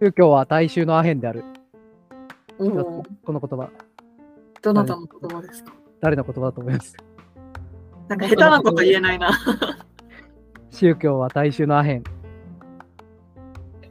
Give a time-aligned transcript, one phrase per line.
[0.00, 1.42] 宗教は大衆のアヘンである。
[2.58, 2.64] こ
[3.32, 3.70] の言葉。
[4.62, 5.72] どなたの言葉ですか？
[6.00, 6.94] 誰の言葉だと思います？
[8.08, 9.30] なんか下手なこと言えないな。
[10.70, 11.98] 宗教は大衆のアヘン。
[11.98, 12.02] い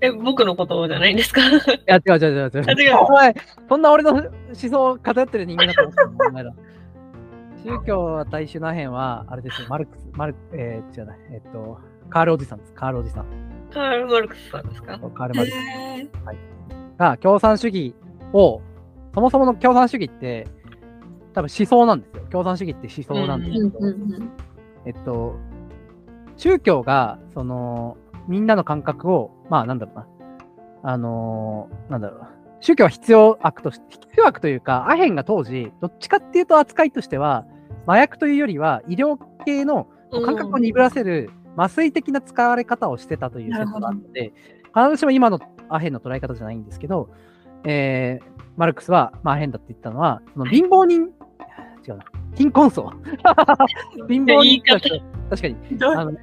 [0.01, 1.41] え、僕の言葉じゃないんですか？
[1.87, 2.63] や、違う違う違う違う。
[2.67, 3.35] あ違うお前、
[3.67, 6.53] そんな俺の思想を偏ってる人間だと思ってお前ら。
[7.63, 11.79] 宗教は大衆のアヘンは、あれですよ、マルクス、マルク、えー、違うな、えっと、
[12.11, 12.73] カールおじさんです。
[12.73, 13.25] カールおじさん。
[13.75, 14.97] カール・マルクスさんですか？
[14.97, 15.51] カールマルクス。
[15.51, 16.07] へー。
[16.97, 17.93] が共産主義
[18.31, 18.61] を、
[19.13, 20.47] そもそもの共産主義って、
[21.33, 22.23] 多分思想なんですよ。
[22.31, 24.31] 共産主義って思想なんですけど、うんうんうん
[24.85, 25.35] えっと、
[26.37, 27.97] 宗教が、その、
[28.29, 30.07] みんなの感覚を、まあ、なんだろうな、
[30.83, 32.19] あのーなんだろう。
[32.21, 37.45] な、宗教は必要悪として、必要悪というか、アヘンが当時、どっちかっていうと扱いとしては、
[37.87, 39.87] 麻薬というよりは、医療系の
[40.25, 44.33] 感覚を鈍らせる麻酔的な使われ方をしてたという説があるので、
[44.75, 47.09] 必ずしも今のアヘンの捉え方じゃないんですけど、
[47.63, 51.09] えーマルクスは、まあ、アヘンだって言ったのは、その貧乏人、
[51.87, 52.91] 違うな、貧困層。
[54.07, 54.79] 貧乏人方。
[55.29, 55.55] 確かに。
[55.81, 56.13] あの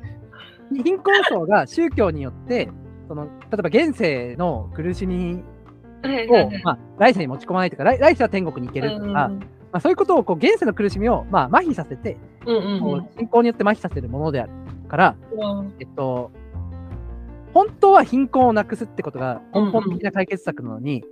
[0.83, 2.71] 貧困層が宗教によって、
[3.09, 5.43] その例えば現世の苦しみ
[6.03, 9.31] をまあ、来世に持ち込まないとか、来来世は天国に行けるとか、ま
[9.73, 14.53] あ、そういうことをこう現世の苦しみを、まあ、麻痺させて、うんうんこう信仰によって麻痺させるものである
[14.93, 16.31] から、うんえっと、
[17.55, 21.03] 本当は貧困をなくすってことが根本的な解決策なのに、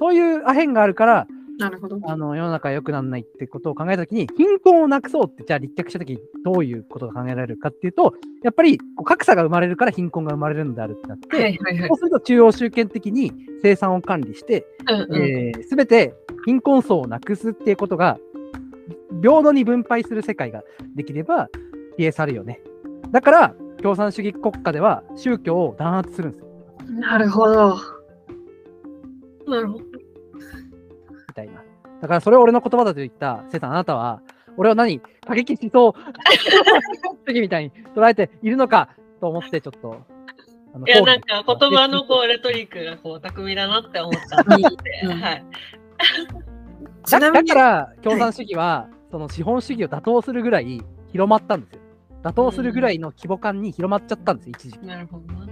[0.00, 2.00] そういうアヘンがあるから、なるほど。
[2.04, 16.14] あの世の中良くならないってことを考えたときに、貧困をなくそうって、じゃあ立脚したときにどういうことが考えられるかっていうと、やっぱり格差が生まれるから貧困が生まれるんであるってなって、はいはいはいそうすると中央集権的に生産を管理して、うんうんえー、全て
[16.46, 18.18] 貧困層をなくすっていうことが、
[19.22, 20.62] 平等に分配する世界が
[20.96, 21.48] できれば
[21.98, 22.60] 消え去るよね。
[23.10, 26.46] だから、共産主義国家では宗教を弾圧するんですよ。
[27.00, 27.76] なるほど。
[29.46, 29.84] なるほど。
[29.84, 31.62] みたいな。
[32.00, 34.22] だからそれを俺の言葉だと言った、セさん、あなたは、
[34.56, 35.94] 俺を何、過激思想？
[37.26, 39.96] 主義みたいに捉えているのかと思って、ちょっと。
[40.86, 44.68] いや、なんか言葉のこうレトリックがこう巧みだなって思ったんで、
[45.04, 45.44] うんはい。
[47.04, 50.80] ちなみにだだから、共産主義は、その資本主義を打倒するぐらい
[51.10, 51.79] 広まったんですよ。
[52.22, 54.86] 打倒するぐらいの規模感に広まっちゃったんですよ、一時期。
[54.86, 55.46] なるほどな。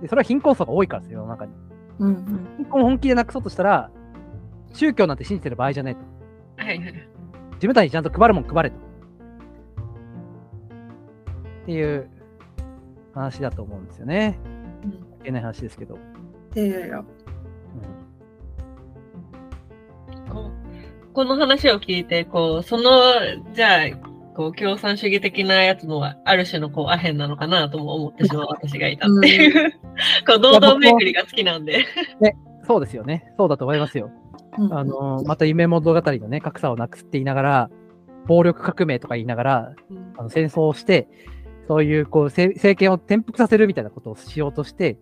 [0.00, 1.52] でそれは貧困層が多いからですよ、世の中に。
[2.00, 3.90] うんうん貧困を本気でなくそうとしたら、
[4.72, 6.00] 宗教なんて信じてる場合じゃないと。
[6.56, 7.08] はいはい。
[7.54, 8.76] 自分たちにちゃんと配るもん配れと。
[8.76, 8.80] っ
[11.66, 12.08] ていう
[13.14, 14.38] 話だと思うんですよね。
[14.84, 14.90] うん
[15.20, 15.98] いけない話ですけど。
[16.54, 17.04] いやいやいや。
[20.30, 22.82] こうこの話を聞いて、こう、その、
[23.52, 24.07] じゃあ、
[24.38, 29.72] こう、共産主義的なやつも、ある種のこう、アヘンなのかなとも思ってしまう私がいたっていう、
[30.24, 31.84] こう、堂々巡りが好きなんで。
[32.64, 33.32] そうですよね。
[33.36, 34.12] そうだと思いますよ。
[34.56, 37.70] うんあのまた夢物語のね、格差をなくすって言いながら、
[38.28, 39.72] 暴力革命とか言いながら、
[40.16, 41.08] あの戦争をして、
[41.66, 44.98] そういうこう政政権を転覆させるみたいなことをしようとして、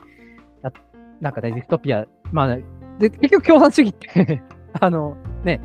[0.63, 0.73] や
[1.21, 2.57] なんかね、ディストピア、まあ、
[2.99, 4.43] で結局共産主義って
[4.81, 5.61] あの、ね、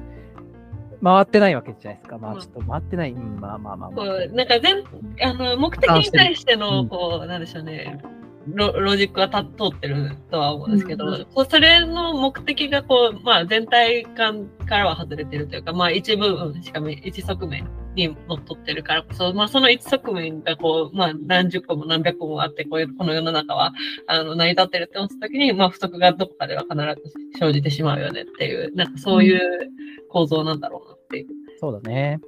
[1.03, 2.17] 回ってないわけじゃないですか。
[2.17, 3.11] まあ、ちょっと回ってない。
[3.11, 4.23] うん、まあまあまあ、まこあ。
[4.23, 4.83] う、なんか全、
[5.21, 8.01] あの、目的に対してうの、んこう、なんでしょうね、
[8.47, 23.73] ロロジックはた通ってるとは思うんですけど、うんこうそれの目的が、こう、まあ、全体感からは外れてるというか、まあ、一部分、しかも一側面にのっとってるからこそ、まあ、その一側面が、こう、まあ、何十個も何百個もあって、こういう、この世の中は、
[24.07, 29.71] あの、成り立ってるって思った時に、まあ、不足がどこかでは必ず生じてしまうよねっていう、なんかそういう
[30.09, 30.80] 構造なんだろうな
[31.11, 31.27] っていう。
[31.59, 32.19] そうだね。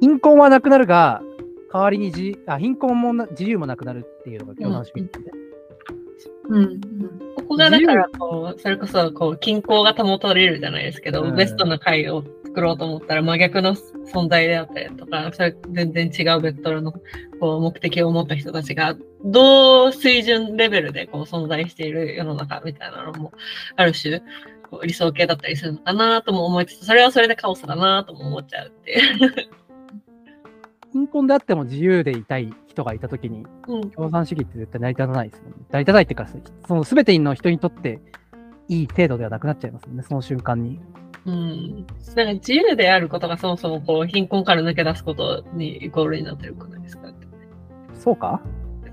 [0.00, 1.22] 貧困はなくなるが、
[1.72, 5.24] 代わりに自あ貧困もな自由もなくなるっていうのが共産主義ですね。
[6.48, 6.80] うんうん
[7.36, 16.92] ここがだからこう、それこそこう均衡が保たれるじゃないですけど、うんベストな回を作ろうと思ったら真逆の存在であったりとか、それ全然違うベクトルの
[17.40, 23.32] こう目的を持った人たちが、同水準レベルでこう存在している世の中みたいなのも、
[23.76, 24.22] ある種、
[24.70, 29.50] こう理想形だったりするのかなとも思いつつ、それはそれでカオスだなとも思っちゃうっていう。
[30.92, 35.56] 貧困であっても自由でいたい人がいたときに、うん共産主義って絶対成り立たないですもんね。
[35.70, 36.28] 成り立たないっていうか、
[36.66, 38.00] その全ての人にとって
[38.68, 40.80] いい制度ではなくなっちゃいますもんね、その瞬間に。
[41.26, 41.86] うん。
[42.16, 47.12] なんか自由であることがそもそもこう貧困から抜け出すことにイコールになってるくないですか
[47.94, 48.40] そうか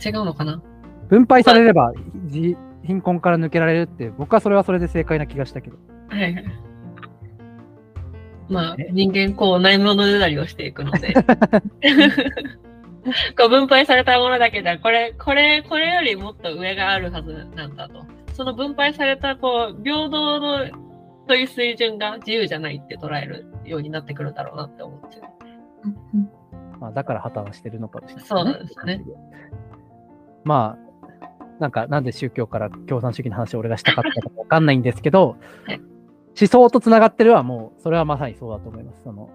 [0.03, 0.61] 違うのかな
[1.09, 1.93] 分配されれば、
[2.25, 5.77] じ貧困から抜けられるって、僕はそれはそれで正解な気がしたけど。
[6.09, 6.45] はいはい。
[8.49, 11.13] まあえ、人間こうないものねだりをしていくので。
[13.37, 18.05] こう分配されたものだけじゃ、これ、これ、これよりもっと上があるはずなんだと。
[18.33, 20.65] その分配されたこう平等の
[21.27, 25.29] という水準が自由じゃないって捉えるようになってくるだろうなって思うんですよ。
[25.83, 29.03] うまあ、だから破綻してるのかもしれない、そうなんですね。
[30.43, 30.86] まあ、
[31.59, 35.81] なんか、なんで宗教から共産主義の話を俺がしたかったかわかんないんですけどはい、
[36.39, 39.01] 思想とつながってるはもう、それはまさにそうだと思います。
[39.03, 39.29] その、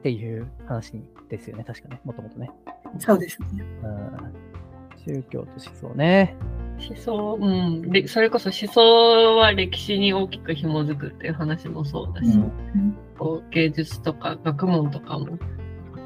[0.00, 0.94] っていう話
[1.28, 2.50] ですよね、確かね、もともとね。
[2.98, 3.64] そうですね。
[3.82, 6.36] うん、宗教と思想ね。
[6.78, 7.90] 思想、うん。
[7.90, 15.38] でそれこそ思想は歴史に大きく紐づくっていう話もそうだし、うんこう芸術とか学問とかも、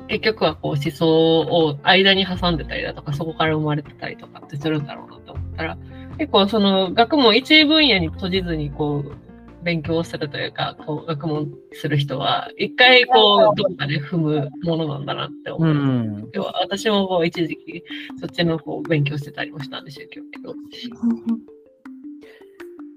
[0.08, 5.78] 結局はこう思想を間に挟んでたりだとか、そこから生まれてたりとかってするんだろうなと思ったら、
[6.18, 9.16] 結構その学問一分野に閉じずにこう、
[9.62, 15.68] 勉強をするというか、こう学問する人は、一回こう、どこかで踏むものなんだなって思う。
[15.68, 16.28] うん。
[16.32, 17.82] 要は私もこう一時期
[18.20, 20.54] そっちのこう勉強してたりもしたんですよ、けど。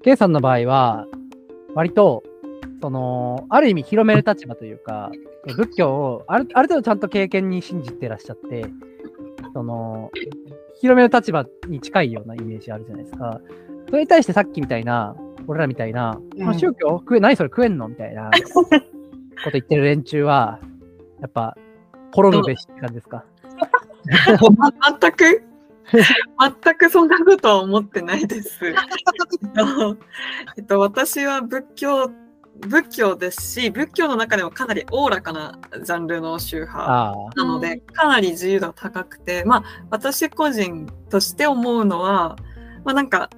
[0.03, 1.07] K さんの場合は、
[1.73, 2.23] 割と、
[2.81, 5.11] その、ある意味広める立場というか、
[5.45, 8.65] 仏教をあるある程度ちゃんと経験に信じてらっしゃって、
[9.53, 10.11] その、
[10.81, 13.39] 広める立場に近いようなイメージあるじゃないですか。
[13.87, 15.15] それに対してさっきみたいな、
[15.47, 18.69] 俺らみたいな、うんまあ宗教食え、何それ食えんのみたいな こと
[19.51, 20.59] 言ってる連中は、
[21.21, 21.57] やっぱ、
[22.13, 23.23] 滅ぶべしって感じですか？
[24.99, 25.43] 全く
[26.63, 28.59] 全くそんなことは思ってないです。
[28.67, 28.73] えっ
[29.55, 29.97] と
[30.57, 32.11] えっと、私は仏教
[32.67, 37.15] 仏教ですし仏教の中でもかなりおおらかなジャンルの宗派。
[37.35, 42.35] なのでかなり自由度高くてまあ私個人として思うのは
[42.83, 43.29] まあなんか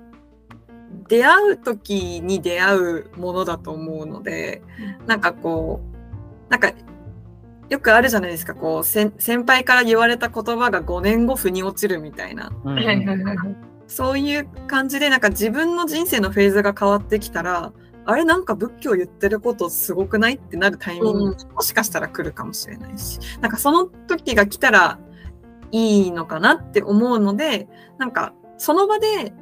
[1.08, 4.62] 出会う時に出会うものだと思うので
[5.06, 5.82] なんかこ
[6.48, 6.72] うなんか
[7.70, 12.52] よくあるじゃないですかこう先先輩から言われた言葉が5年後腑に落ちるみたいな。
[12.66, 13.72] うん。
[13.88, 17.74] そういう感じでなんか自分の人生のフェーズが変わってきたら
[18.06, 21.54] あれなんか仏教言ってることすごくないってなるタイミング、うん。
[21.54, 23.20] もしかしたら来るかもしれないし。
[23.42, 25.00] なんかその時が来たら
[25.72, 27.68] いいのかなって思うので
[27.98, 29.34] なんかその場で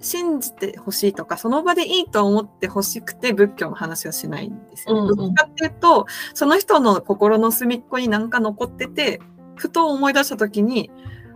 [0.00, 5.00] 信じてほしいとかその場でいいと思ってほしくて仏教の話はしないんですよ、ね。
[5.00, 5.16] うんうん。
[5.16, 9.20] どっちかっていうとその人の心の隅っこに何か残ってて
[9.56, 10.90] ふと思い出した時に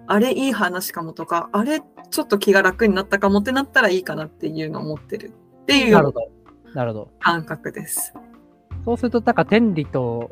[0.06, 5.32] あれいい話かもとかあれちょっと気が楽になったかもってなったらいいかなっていうのを思ってる。
[5.62, 6.30] っていうなるほど。
[6.74, 7.10] なるほど。
[7.20, 8.14] 感覚です。
[8.84, 10.30] そうすると、なんか天理と、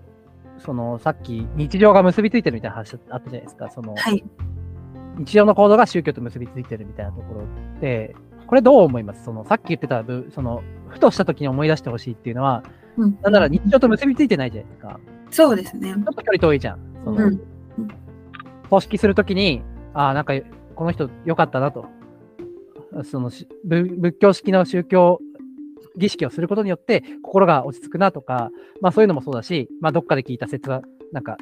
[0.58, 3.70] その、さっき日常が結びついてるみたいな話あったじゃないですか。
[3.70, 4.25] その、はい。
[5.19, 7.42] 日常の行動が宗教と結びついてるみたいなところ
[7.81, 8.14] で、
[8.46, 9.25] これどう思います？
[9.25, 12.64] その、さっき言ってた部、その、ふとした時に思い出してほしいっていうのは、
[12.96, 15.00] うんなんなら日常と結びついてないじゃないですか。
[15.31, 15.92] そうですね。
[15.92, 16.78] ちょっと距離遠いじゃん。
[17.04, 17.40] その、うん
[18.69, 19.62] 葬式するときに、
[19.94, 20.34] ああ、なんか、
[20.76, 21.87] この人良かったなと。
[23.04, 23.31] その
[23.64, 25.20] 仏教式の宗教
[25.96, 28.50] 儀式をすることによって心が落ち着くなとか、
[28.81, 30.82] まあそういうのもそうだし、まあどっかで聞いた説は、
[31.12, 31.37] なんか、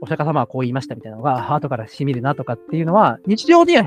[0.00, 3.84] お釈迦様はこう言いましたみたいなのが、あ後から染みるなとかっていうのは、日常には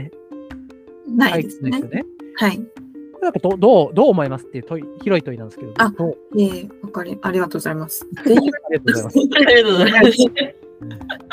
[1.07, 1.89] ないですねですよ。
[1.89, 2.06] ね。
[2.35, 2.57] はい。
[2.57, 5.91] これなんかどどう、どう思いますっていう問い広い問いなんですけど、あ
[6.38, 8.07] ええわかり、ありがとうございます。
[8.18, 9.18] ありがとうございます。
[9.35, 11.18] ありがとうございます。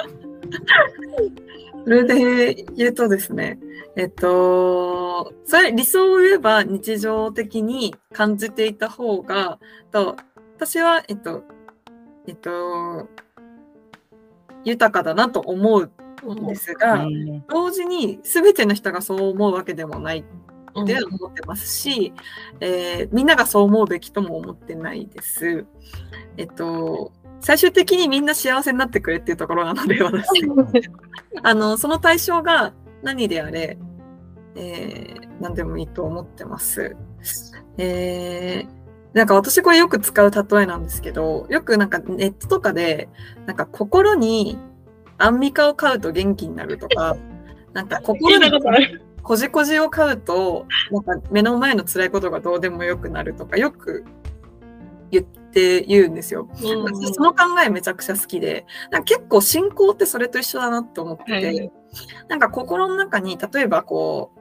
[1.84, 3.58] それで言うとですね、
[3.94, 9.58] えっと、それ理想を言えば日常的に感じていた方が、
[9.92, 10.16] と
[10.56, 11.42] 私は、えっと、
[12.26, 13.08] えっと、
[14.64, 20.24] 豊かだなと思うんですが、うん同時に全ての人がそう思うわけでもない
[20.74, 22.14] うんって思ってますし、
[22.60, 25.66] えーみんながそう思うべきとも思ってないです。
[26.38, 27.12] えっと、
[27.44, 30.46] 最終的にみんな幸せになってくれっていうところなので、私。
[31.42, 32.72] あの、その対象が
[33.02, 33.78] 何であれ、
[34.56, 36.96] えー何でもいいと思ってます。
[37.76, 43.08] えーなんか私これよく使う例えなんですけど、よくなんかネットとかで、
[43.46, 44.58] なんか心に
[45.18, 47.16] アンミカを飼うと元気になるとか、
[47.74, 48.50] なんか聞心に。
[49.22, 54.04] こじこじを飼うと、なんか目の前の辛いことがどうでもよくなるとか、よく
[55.10, 55.43] 言って
[55.86, 56.48] 言うんですよ。
[56.50, 61.72] 私その考えめちゃくちゃ好きで、なんか結構信仰ってそれと一緒だなって思ってて、はい。
[62.28, 64.32] なんか心の中に例えばこ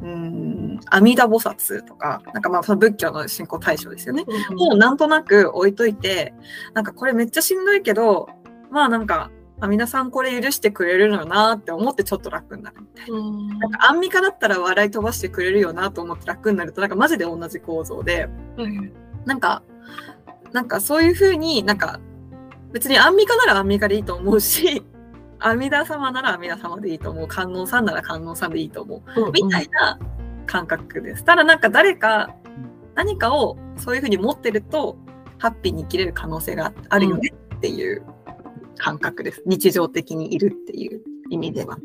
[0.00, 4.24] う、うーん、阿弥陀菩薩とか、なんかまあその仏教の信仰対象ですよね。
[4.50, 6.34] もうなんとなく置いといて、
[6.74, 8.28] なんかこれめっちゃしんどいけど、
[8.70, 13.16] まあなんか、阿弥陀さんこれ許してくれるのよなって思ってちょっと楽になるみたいな。
[13.16, 13.58] うん。
[13.60, 18.92] なんかアンミカだったら笑い飛ばしてくれるよなと思って楽になると、なんかマジで同じ構造で、はい。
[19.24, 19.62] なんか、
[20.52, 22.00] なんかそういうふうになんか、
[22.72, 24.82] 別にアンミカならアンミカでいいと思うし、
[25.38, 27.28] 阿弥陀様なら阿弥陀様でいいと思う。
[27.28, 29.32] 観音さんなら観音さんでいいと思う。
[29.32, 29.98] みたいな
[30.46, 31.24] 感覚です。
[31.24, 32.34] ただなんか誰か、
[32.94, 34.96] 何かをそういうふうに持ってると、
[35.38, 38.04] ハッピーに生きれる可能性があるよねっていう
[38.76, 39.42] 感覚です。
[39.46, 41.76] 日常的にいるっていう意味では。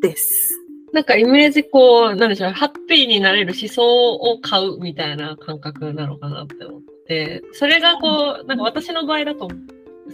[0.00, 0.65] です。
[0.96, 9.50] なんかイメージこう、なんでしょう、ハッピーになれる思想を買うみたいな感覚なのかなって思って、それがこう、なんか私の場合だと、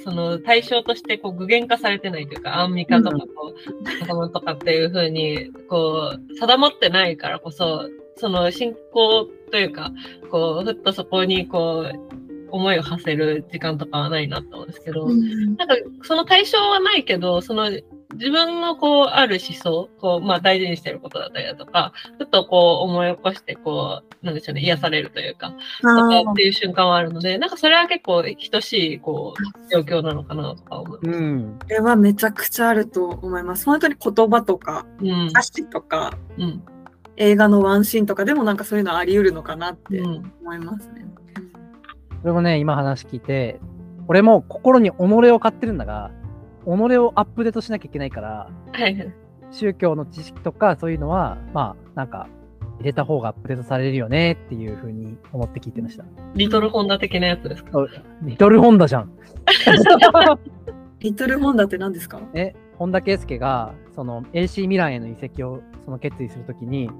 [0.02, 9.92] その対象としてこう具現化されてないというか、アンミカとかこう、坂本とかっていうふうに、こう、定まってないからこそ、その信仰というか、
[10.32, 12.16] こう、ふっとそこにこう、
[12.50, 17.70] 思いを馳せる時間とかはないなと思うんですけど、なんか、その対象はないけど、その
[18.14, 31.18] 自分のこう、ある思想、こう、まあ大事にしてることだったりだとか、ふっとこう思い起こして、こう、なんでしょうね、癒されるというか、とかっていう瞬間はあるので、なんかそれは結構等しい、こう、状況なのかなとか思います。
[31.18, 31.58] うん。
[31.60, 33.66] これはめちゃくちゃあると思います。
[33.66, 35.26] 本当に言葉とか、うん。
[35.28, 36.62] 歌詞とか、うん。
[37.16, 40.32] 映画のワンシーンとかでもなんかそういうのあり得るのかなってうん。
[40.40, 41.06] 思いますね。
[42.22, 43.60] これもね、今話聞いて、
[44.08, 44.94] 俺も心に己
[45.30, 46.10] を買ってるんだが、
[46.64, 49.14] 己をアップデートしなきゃいけないから、はいはい。
[49.50, 52.28] 宗教の知識とかそういうのは、まあ、なんか、
[52.78, 56.04] 入れた方がアップデートされるよねっていうふうに思って聞いてました。
[56.34, 57.86] リトルホンダ的なやつですか？
[58.22, 59.12] リトルホンダじゃん。
[61.00, 62.20] リトルホンダって何ですか？
[62.34, 66.90] え、本田圭佑が、その AC ミランへの移籍をその決意するときに、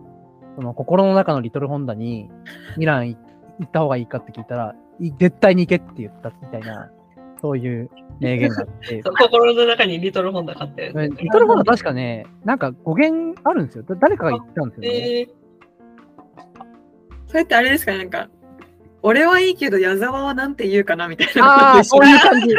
[0.57, 2.31] その心の中のリトルホンダに、
[2.76, 3.16] ミランい
[3.61, 6.90] 行った方がいいかって聞いたら、い絶対に行けって言ったみたいな、
[7.42, 11.11] そういう名言があって 心の中にリトルホンダ買ってる。
[11.18, 13.84] リトルホンダ確かね、なんか語源あるんですよ。
[13.84, 15.20] だ誰かが言ったんですよね。
[15.22, 15.28] え
[17.26, 17.92] それってあれですか？
[17.92, 18.28] ねなんか、
[19.02, 22.54] 俺はいいけど矢沢はなんて言うかなみたいなああ、そういう感じ。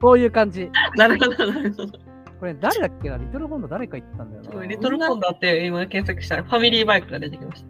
[0.00, 0.70] そういう感じ。
[0.96, 1.98] なるほど、なるほど。
[2.40, 3.18] これ誰だっけな？
[3.18, 4.50] リトルホンダ誰か言ってたんだよな。
[4.62, 7.68] ーリトルホンダって今検索したらファミリーバイクが出てきました。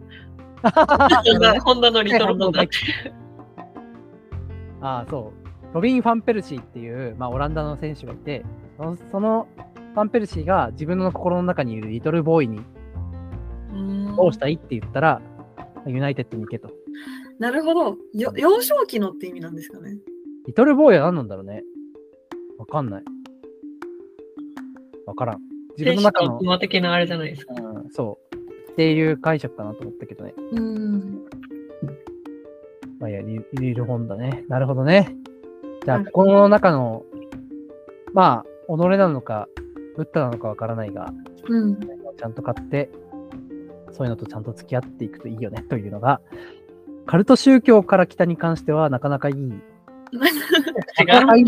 [1.55, 3.13] あホンダのリトルホンダって。
[4.81, 5.42] あ、そう。
[5.73, 8.45] ロビン・ファンペルシーっていう、まあ、オランダの選手がいて、
[8.77, 9.47] そのその
[9.93, 12.61] ファンペルシーが自分の心の中にいるリトルボーイに
[14.15, 15.21] どうしたいって言ったら、
[15.85, 16.69] ユナイテッドに行けと。
[17.39, 17.97] なるほど。
[18.13, 19.97] よ幼少期のって意味なんですかね。
[20.45, 21.63] リトルボーイは何なんだろうね。
[22.59, 23.03] わかんない。
[25.05, 25.41] わからん。
[25.77, 27.55] 自分の中の、馬的なあれじゃないですか。
[27.55, 28.71] うん、そう。
[28.71, 30.33] っていう解釈かなと思ったけどね。
[30.51, 31.25] うん。
[32.99, 34.45] まあ、いや、リリルホンダね。
[34.47, 35.15] なるほどね。
[35.83, 37.03] じゃあ、うん心の中の、
[38.13, 39.47] まあ、己なのか、
[39.97, 41.13] ブッダなのかわからないが、
[41.47, 41.79] うん。
[41.79, 42.89] ちゃんと買って、
[43.91, 46.21] そういうのとちゃんと付き合っていくといいよねというのが、
[47.05, 51.45] カルト宗教から北に関してはなかなかいい、なかなかいい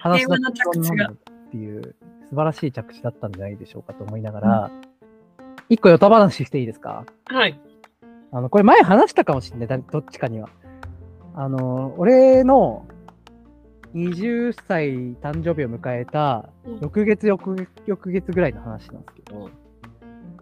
[0.00, 1.14] 話平和な着地がっ
[1.50, 1.94] ていう
[2.30, 4.70] 素晴らしい着地だったんじゃないでしょうかと思いながら、
[5.68, 7.04] 一個ヨタ話していいですか？
[7.26, 7.60] はい。
[8.32, 10.48] あの、これ前話したかもしれない、だどっちかには。
[11.34, 12.86] あの、俺の
[13.94, 19.50] 20歳誕生日を迎えたうん翌月、翌月、翌月ぐらいの話なんですけど、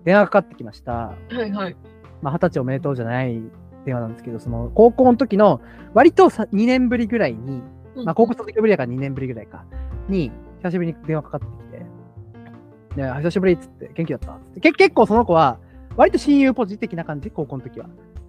[0.05, 0.93] 電話かかってきました。
[0.93, 1.77] はいはい。
[2.23, 3.43] まあ、二十歳おめでとうじゃない
[3.85, 5.61] 電話なんですけど、その高校の時の
[5.93, 7.63] 割とさ2年ぶりぐらいに、
[8.05, 9.65] まあ、高校卒業ぶりだから2年ぶりぐらいか、
[10.09, 10.33] に、
[10.63, 15.59] 久しぶりに電話かかってきて、で、あ久しぶりっつって、元気だったっつって、け結構その子は、
[15.97, 17.87] 割と親友ポジ的な感じ、高校の時は。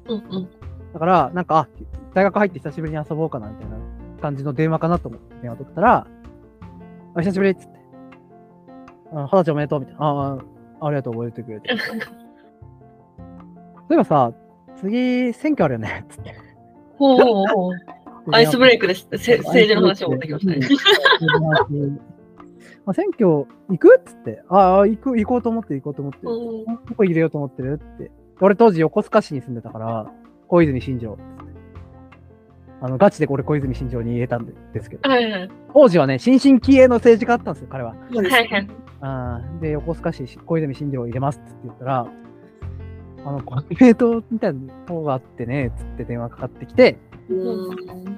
[0.10, 0.50] うんうん。
[0.94, 1.68] だから、なんか、あ、
[2.14, 3.78] 大学入って久しぶりに遊ぼうかな、みたいな
[4.24, 6.08] 感じの電話かなと思って電話取ったら、
[7.16, 7.80] あ、久しぶりっつって、
[9.14, 10.06] あ二十歳おめでとう、みたいな。
[10.06, 10.38] あ
[10.80, 11.70] あ、ありがとう、覚えてくれて。
[11.78, 12.00] そうい
[13.92, 14.34] えばさ、
[14.78, 16.34] 次、選挙あるよね、つって。
[16.98, 17.74] ほうほうほう。
[18.32, 19.06] アイスブレイクです。
[19.18, 20.60] せ政治の話を持ってきましたね。
[22.86, 28.12] まあ、選挙行くっつって、ああ、行く、行こうと思って行こうと思って、どうんこ入れようと思ってるって。
[28.42, 30.12] 俺当時横須賀市に住んでたから、
[30.48, 31.43] 小泉進次郎っつって。
[32.84, 35.50] あの、ガチで俺小泉進次郎に入れたんですけど、はいはい。
[35.74, 37.96] 当時はね、新進気鋭の政治家だったんですよ、彼は。
[38.12, 38.68] そうですはいはい。
[39.00, 42.08] あーで、横須賀市小泉進次郎入れますって言ったら、
[43.26, 46.98] あの、コミュニ党みたいな方があってね、つって電話かかってきて、
[47.30, 48.18] うん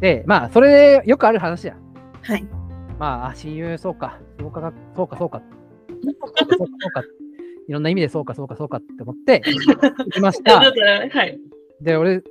[0.00, 1.76] で、まあ、それでよくある話や。
[2.22, 2.44] はい。
[2.98, 5.42] まあ、あ親友、そうか、そうか、そうか、そうか、
[6.02, 7.02] そうか、そうか、
[7.68, 11.38] いろんな意味でそうか、そうか、そうかって思って、行きました はい。
[11.80, 12.24] で、俺、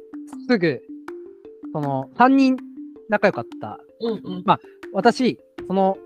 [0.48, 0.82] すぐ、
[1.74, 2.58] その、3人
[3.10, 3.80] 仲良かった。
[4.02, 4.44] うんうん。
[4.94, 5.98] 私、その、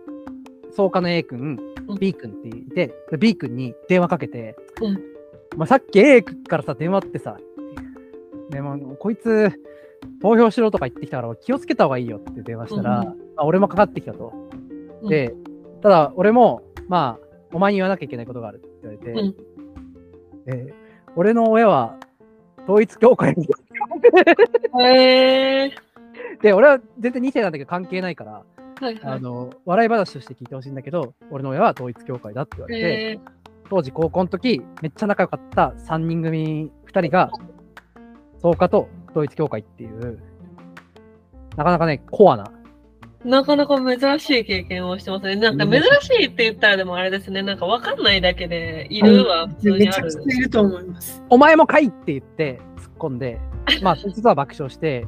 [0.71, 4.93] 創価の A 君うん、B 君っていて、で B 君に電話かけて、うん
[5.57, 7.37] まあ、さっき A 君からさ、電話ってさ、
[8.49, 9.51] でも、こいつ、
[10.21, 14.33] 投票しろとか言ってきたから、気をつけた方がいいよって電話したら、うんまあ、俺もかかってきたと。
[15.01, 15.35] うんで、
[15.81, 19.35] ただ、俺も、まあ、お前に言わなきゃいけないことがあるって言われて、うん
[20.45, 20.73] で
[21.15, 21.97] 俺の親は
[22.63, 23.47] 統一教会に
[24.79, 25.71] へえ
[26.41, 28.43] で、俺は全然2世なんだけど関係ないから、は
[28.81, 28.99] いはい。
[29.03, 33.19] あの、笑い話として聞いてほしいんだけど、俺の親は統一教会だって言われて、へえ
[33.69, 37.31] 当時高校の時、めっちゃ仲良かった3人組2人が、
[38.41, 40.19] 創価と統一教会っていう、
[41.55, 42.51] なかなかね、コアな、
[43.25, 45.35] なかなか珍しい経験をしてますね。
[45.37, 47.41] なんか珍しいって言ったらでもあれですね。
[47.41, 50.17] なんかわかんないだけで、いるは普通にあるめちゃくち。
[50.17, 51.23] ゃいると思います。
[51.29, 53.39] お前もかいって言って突っ込んで、
[53.81, 55.07] まあ、そいつとは爆笑して、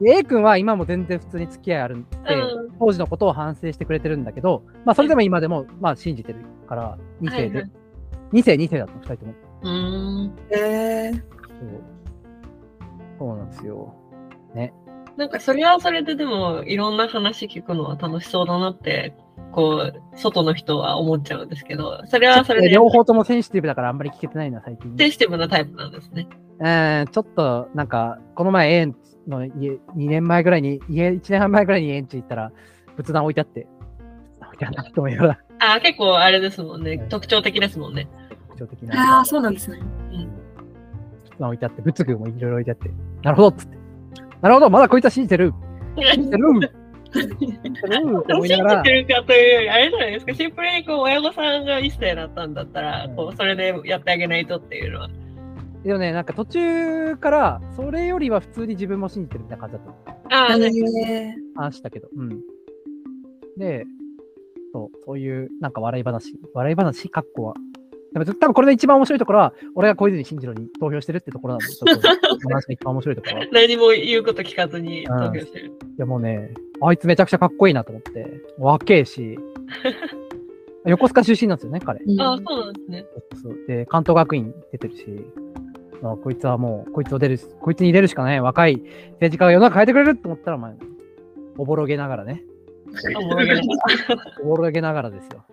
[0.00, 7.70] で A 君は今も全然普通に付き合いあるんで、うん当時のことを反省してくれてるんだけど、まあ、それでも今でも、まあ、信じてるから、2世で、はいはい
[8.32, 9.34] 2世、2世だった、2人とも。
[9.62, 9.70] うー
[10.26, 10.32] ん。
[10.50, 11.24] えー、そう
[13.18, 13.94] そうなんですよ。
[15.16, 19.14] なんかそれはそれででもいろんな話聞くのは楽しそうだなって、
[19.52, 24.96] こう、外の人は思っちゃうんですけど、それはそれで両方ともセンシティブだからあんまり聞けてないな、最近。
[24.96, 26.28] センシティブなタイプなんですね。
[26.58, 28.86] うん、ちょっと、なんか、この前、A
[29.26, 32.52] の家、2年前ぐらいに、家、1年半前ぐらいに A んち行ったら、
[32.96, 33.66] 仏壇置いてあって、
[34.38, 36.98] 仏壇置いてあったと思いながら、あ、結構あれですもんね。
[37.08, 38.08] 特徴的ですもんね。
[38.48, 39.20] 特徴的あな。
[39.20, 39.80] あ、そうなんですね。
[41.24, 42.90] 仏壇置いてあって、仏具もいろいろ置いてあって、
[43.22, 43.76] なるほどっつって。
[44.40, 45.52] なるほど、まだこいつは信じてる。
[45.96, 46.81] 信じてる。
[47.12, 55.10] 信じてるかというより、あれじゃないですか、シンプルにこう親御さんが一世だったんだったら、こうそれでやってあげないとっていうのは。
[55.84, 60.36] でもね、なんか途中から、それよりは普通に自分も信じてるみたいな感じだった。
[60.36, 60.70] ああ、ね、
[61.06, 62.08] え話したけど。
[62.16, 62.40] うん。
[63.58, 63.84] で、
[64.72, 66.38] そう、そういう、なんか笑い話。
[66.54, 67.54] 笑い話、かっこは。
[68.12, 72.08] でも多分これの一番面白いところは、俺が小泉進次郎に投票してるってところなんで、ちょっと、
[72.48, 73.44] 話の一番面白いところは。
[73.44, 75.72] い何も言うこと聞かずに投票してる。
[75.96, 76.52] やもうね、
[76.84, 78.26] あいつめちゃくちゃかっこいいなと思って、
[78.58, 79.38] 若えし、
[80.84, 82.00] 横須賀出身なんですよね、彼。
[82.00, 83.04] ーああ、そうなんですね。
[83.42, 85.04] そうで、関東学院出てるし、
[86.02, 90.74] あこいつはもう、こいつを出る、こいつに入れるしかない若い政治家が世の中変えてくれると思ったら、お前、
[91.56, 92.42] おぼろげながらね。
[94.42, 95.44] おぼろげながらですよ。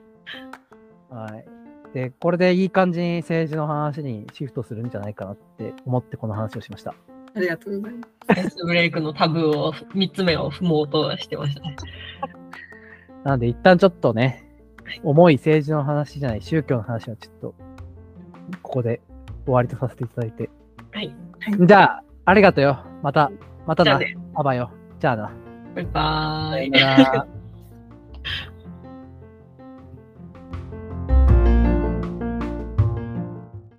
[1.12, 1.60] はい。
[1.94, 6.96] で、これでいい感じに政治の話にシフトするんじゃないかなって思ってこの話をしました。
[7.39, 8.41] ありがとうございます。
[8.41, 11.75] アイスブレイクのタブーを、3つ目を踏もうとしてましたね。
[13.23, 14.45] なので一旦ちょっとね、
[15.04, 17.56] 重い政治の話じゃない、宗教の話はちょっと、
[18.62, 19.02] ここで
[19.45, 20.49] 終わりとさせていただいて。
[20.91, 21.15] はい。
[21.65, 22.84] じゃあ、ありがとうよ。
[23.02, 23.32] また、
[23.65, 23.99] またな
[24.36, 24.71] あばよ。
[24.99, 25.32] じゃあな。
[25.75, 27.38] バイバーイ。